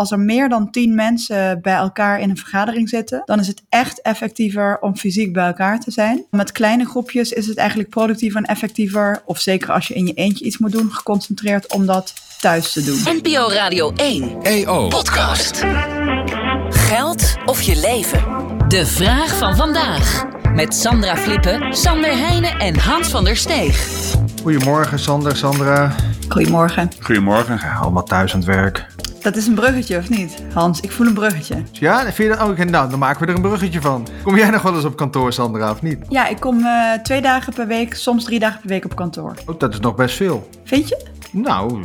[0.00, 3.62] als er meer dan tien mensen bij elkaar in een vergadering zitten, dan is het
[3.68, 6.24] echt effectiever om fysiek bij elkaar te zijn.
[6.30, 10.12] Met kleine groepjes is het eigenlijk productiever en effectiever, of zeker als je in je
[10.12, 13.16] eentje iets moet doen, geconcentreerd om dat thuis te doen.
[13.16, 14.42] NPO Radio 1.
[14.42, 14.88] EO.
[14.88, 15.64] Podcast.
[16.68, 18.24] Geld of je leven?
[18.68, 20.24] De vraag van vandaag.
[20.54, 23.88] Met Sandra Flippen, Sander Heijnen en Hans van der Steeg.
[24.42, 25.94] Goedemorgen Sander, Sandra.
[26.28, 26.90] Goedemorgen.
[27.00, 27.58] Goedemorgen.
[27.62, 28.86] Ja, allemaal thuis aan het werk.
[29.22, 30.42] Dat is een bruggetje, of niet?
[30.52, 31.62] Hans, ik voel een bruggetje.
[31.72, 32.48] Ja, vind je dat?
[32.48, 34.06] Oh, nou, dan maken we er een bruggetje van.
[34.22, 35.98] Kom jij nog wel eens op kantoor, Sandra, of niet?
[36.08, 39.34] Ja, ik kom eh, twee dagen per week, soms drie dagen per week op kantoor.
[39.46, 40.48] Oh, dat is nog best veel.
[40.64, 41.06] Vind je?
[41.32, 41.84] Nou,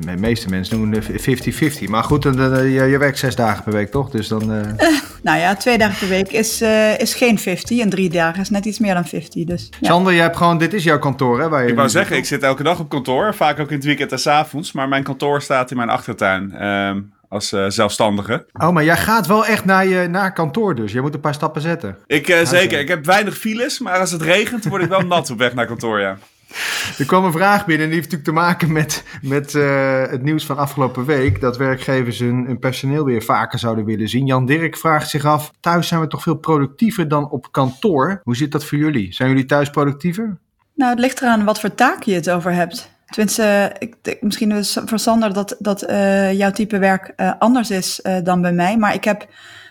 [0.00, 1.88] de meeste mensen doen eh, 50-50.
[1.88, 4.10] Maar goed, je, werkt zes dagen per week, toch?
[4.10, 4.52] Dus dan...
[4.52, 4.88] eh,
[5.24, 8.50] Nou ja, twee dagen per week is, eh, is geen 50 en drie dagen is
[8.50, 9.44] net iets meer dan 50.
[9.44, 9.88] Dus ja.
[9.88, 10.58] Sander, jij hebt gewoon...
[10.58, 11.48] Dit is jouw kantoor, hè?
[11.48, 12.40] Waar je Ik wou zeggen, ik zit.
[12.40, 13.34] zit elke dag op kantoor.
[13.34, 14.72] Vaak ook in het weekend en 's avonds.
[14.72, 16.52] Maar mijn kantoor staat in mijn achtertuin.
[16.52, 18.46] ehm, als eh, zelfstandige.
[18.52, 20.92] Oh, maar jij gaat wel echt naar je naar kantoor dus.
[20.92, 21.96] Je moet een paar stappen zetten.
[22.06, 23.78] Ik, eh, zeker, ik heb weinig files.
[23.78, 26.16] Maar als het regent, word ik wel nat op weg naar kantoor, ja.
[26.98, 30.22] Er kwam een vraag binnen en die heeft natuurlijk te maken met, met eh, het
[30.22, 31.40] nieuws van afgelopen week.
[31.40, 34.26] Dat werkgevers hun, personeel weer vaker zouden willen zien.
[34.26, 38.20] Jan Dirk vraagt zich af, thuis zijn we toch veel productiever dan op kantoor?
[38.22, 39.12] Hoe zit dat voor jullie?
[39.12, 40.38] Zijn jullie thuis productiever?
[40.74, 42.92] Nou, het ligt eraan wat voor taak je het over hebt.
[43.06, 48.00] Tenminste, ik, misschien is voor Sander dat, dat eh, jouw type werk eh, anders is
[48.22, 48.76] dan bij mij.
[48.76, 49.26] Maar ik heb,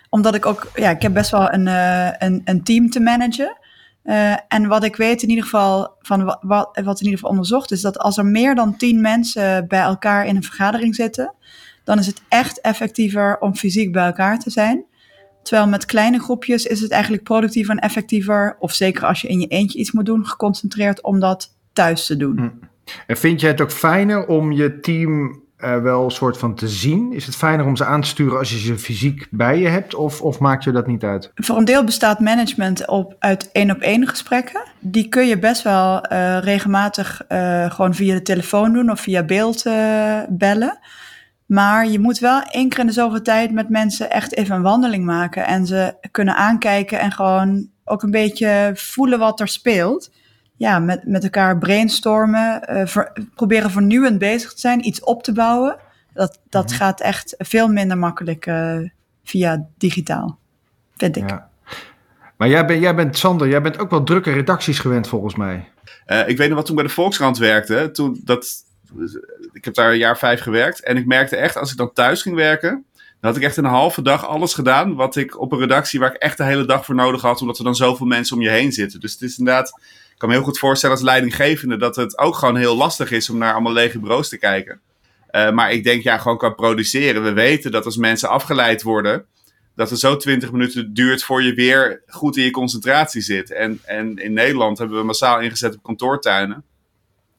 [0.10, 1.68] omdat ik ook, ja, ik heb best wel een,
[2.26, 3.58] een, een team te managen.
[4.04, 6.40] Eh, en wat ik weet in ieder geval, van wat,
[6.84, 10.26] wat, in ieder geval onderzocht is, dat als er meer dan tien mensen bij elkaar
[10.26, 11.34] in een vergadering zitten,
[11.84, 14.86] dan is het echt effectiever om fysiek bij elkaar te zijn.
[15.44, 19.40] Terwijl met kleine groepjes is het eigenlijk productiever en effectiever, of zeker als je in
[19.40, 22.62] je eentje iets moet doen, geconcentreerd om dat thuis te doen.
[23.08, 26.68] En vind jij het ook fijner om je team eh, wel een soort van te
[26.68, 27.14] zien?
[27.14, 29.96] Is het fijner om ze aan te sturen als je ze fysiek bij je hebt?
[29.96, 31.32] Of, of maakt je dat niet uit?
[31.36, 34.64] Voor een deel bestaat management op, uit één op één gesprekken.
[34.80, 39.24] Die kun je best wel eh, regelmatig eh, gewoon via de telefoon doen of via
[39.24, 39.64] beeld
[40.30, 40.80] bellen.
[41.46, 44.62] Maar je moet wel één keer in de zoveel tijd met mensen echt even een
[44.62, 45.46] wandeling maken.
[45.46, 50.12] En ze kunnen aankijken en gewoon ook een beetje voelen wat er speelt.
[50.64, 55.32] Ja, met, met elkaar brainstormen, eh, ver- proberen vernieuwend bezig te zijn, iets op te
[55.32, 55.78] bouwen.
[56.14, 58.78] Dat, dat gaat echt veel minder makkelijk eh,
[59.24, 60.38] via digitaal,
[60.98, 61.30] vind ik.
[61.30, 61.50] Ja.
[62.38, 65.70] Maar jij, bent jij bent, Sander, jij bent ook wel drukke redacties gewend volgens mij.
[66.06, 67.90] Eh, ik weet nog wat toen bij de Volkskrant werkte.
[67.92, 68.48] Toen dat,
[69.52, 70.84] ik heb daar een jaar vijf gewerkt.
[70.84, 72.86] En ik merkte echt, als ik dan thuis ging werken...
[72.94, 74.96] dan had ik echt een halve dag alles gedaan...
[74.96, 77.42] wat ik op een redactie waar ik echt de hele dag voor nodig had...
[77.42, 79.00] omdat er dan zoveel mensen om je heen zitten.
[79.00, 79.82] Dus het is inderdaad...
[80.24, 81.78] Ik kan me heel goed voorstellen als leidinggevende...
[81.78, 84.82] dat het ook gewoon heel lastig is om naar allemaal lege bureaus te kijken.
[85.28, 87.24] Eh, maar ik denk, ja, gewoon kan produceren.
[87.24, 89.26] We weten dat als mensen afgeleid worden...
[89.76, 93.52] dat het zo 20 minuten duurt voor je weer goed in je concentratie zit.
[93.52, 96.64] En, en in Nederland hebben we massaal ingezet op kantoortuinen.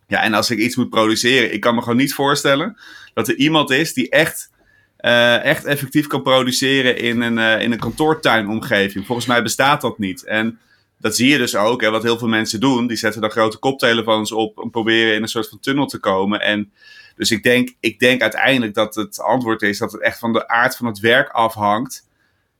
[0.06, 2.77] Ja, en als ik iets moet produceren, ik kan me gewoon niet voorstellen
[3.15, 4.50] dat er iemand is die echt,
[4.97, 9.06] eh, echt effectief kan produceren in een, eh, in een kantoortuinomgeving.
[9.06, 10.25] Volgens mij bestaat dat niet.
[10.25, 10.59] En
[10.99, 12.87] dat zie je dus ook, hè, wat heel veel mensen doen.
[12.87, 16.41] Die zetten dan grote koptelefoons op en proberen in een soort van tunnel te komen.
[16.41, 16.72] En
[17.16, 20.49] dus ik denk, ik denk uiteindelijk dat het antwoord is dat het echt van de
[20.49, 22.09] aard van het werk afhangt.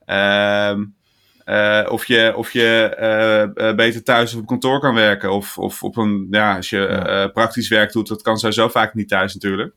[0.05, 0.85] Ehm,
[1.45, 5.33] eh, of je, of je eh, eh, beter thuis of op kantoor kan werken.
[5.33, 9.09] Of, of op een, ja, als je praktisch werk doet, dat kan sowieso vaak niet
[9.09, 9.75] thuis natuurlijk.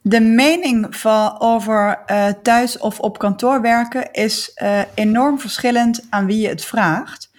[0.00, 1.98] De mening van, over
[2.42, 4.60] thuis of op kantoor werken is
[4.94, 7.30] enorm verschillend aan wie je het vraagt.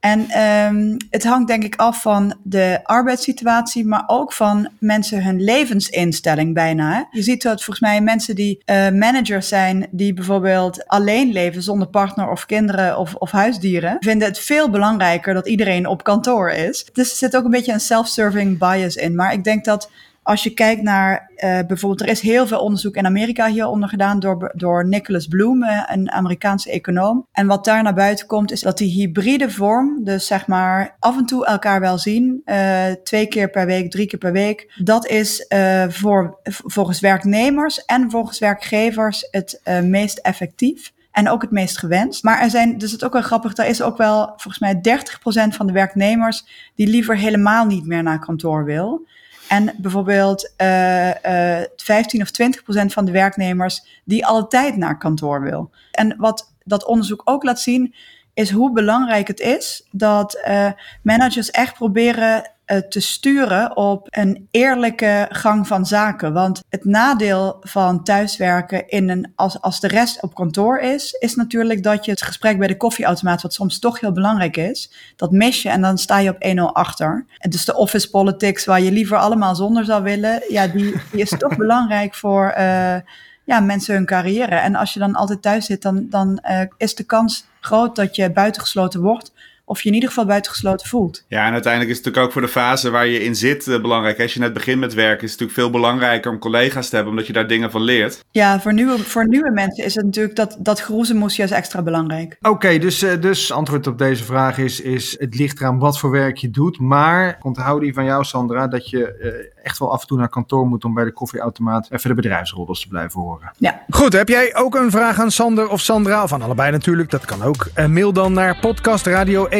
[0.00, 5.42] En ehm, het hangt denk ik af van de arbeidssituatie, maar ook van mensen hun
[5.42, 7.08] levensinstelling bijna.
[7.10, 11.88] Je ziet dat volgens mij mensen die eh, managers zijn, die bijvoorbeeld alleen leven zonder
[11.88, 16.86] partner of kinderen of, of huisdieren, vinden het veel belangrijker dat iedereen op kantoor is.
[16.92, 19.14] Dus er zit ook een beetje een self-serving bias in.
[19.14, 19.90] Maar ik denk dat
[20.30, 24.20] als je kijkt naar eh, bijvoorbeeld, er is heel veel onderzoek in Amerika hieronder gedaan
[24.20, 27.26] door, door Nicholas Bloom, eh, een Amerikaanse econoom.
[27.32, 31.16] En wat daar naar buiten komt, is dat die hybride vorm, dus zeg maar af
[31.16, 35.06] en toe elkaar wel zien, eh, twee keer per week, drie keer per week, dat
[35.06, 35.46] is
[35.88, 40.92] voor, volgens werknemers en volgens werkgevers het meest effectief.
[41.12, 42.22] En ook het meest gewenst.
[42.22, 44.80] Maar er zijn, dus het is ook wel grappig, er is ook wel volgens mij
[44.80, 49.06] 30% van de werknemers die liever helemaal niet meer naar kantoor wil.
[49.50, 55.42] En bijvoorbeeld eh, eh, 15 of 20 procent van de werknemers die altijd naar kantoor
[55.42, 55.70] wil.
[55.90, 57.94] En wat dat onderzoek ook laat zien,
[58.34, 60.70] is hoe belangrijk het is dat uh,
[61.02, 62.44] managers echt proberen uh,
[62.88, 66.32] te sturen op een eerlijke gang van zaken.
[66.32, 71.34] Want het nadeel van thuiswerken in een, als, als de rest op kantoor is, is
[71.34, 75.30] natuurlijk dat je het gesprek bij de koffieautomaat, wat soms toch heel belangrijk is, dat
[75.30, 77.24] mis je en dan sta je op 1-0 achter.
[77.38, 81.30] En dus de office politics, waar je liever allemaal zonder zou willen, ja, die, is
[81.38, 82.54] toch belangrijk voor.
[82.58, 82.96] Uh,
[83.44, 84.54] ja, mensen hun carrière.
[84.54, 88.16] En als je dan altijd thuis zit, dan, dan uh, is de kans groot dat
[88.16, 89.32] je buitengesloten wordt
[89.70, 91.24] of je in ieder geval buitengesloten voelt.
[91.28, 93.80] Ja, en uiteindelijk is het natuurlijk ook voor de fase waar je in zit uh,
[93.80, 94.20] belangrijk.
[94.20, 97.12] Als je net begint met werken, is het natuurlijk veel belangrijker om collega's te hebben,
[97.12, 98.24] omdat je daar dingen van leert.
[98.30, 102.36] Ja, voor nieuwe, voor nieuwe mensen is het natuurlijk dat, dat groezemoes juist extra belangrijk.
[102.40, 105.98] Oké, okay, dus, uh, dus antwoord op deze vraag is, is: het ligt eraan wat
[105.98, 106.78] voor werk je doet.
[106.80, 110.28] Maar onthoud die van jou, Sandra, dat je uh, echt wel af en toe naar
[110.28, 113.52] kantoor moet om bij de koffieautomaat even de bedrijfsroddels te blijven horen.
[113.56, 113.82] Ja.
[113.88, 117.24] Goed, heb jij ook een vraag aan Sander of Sandra, of aan allebei natuurlijk, dat
[117.24, 117.66] kan ook.
[117.88, 118.58] mail dan naar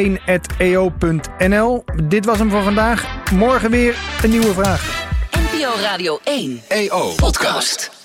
[0.01, 1.83] podcastradio1.eo.nl.
[2.03, 3.31] Dit was hem voor vandaag.
[3.31, 5.09] Morgen weer een nieuwe vraag.
[5.31, 8.00] NPO Radio 1 EO Podcast.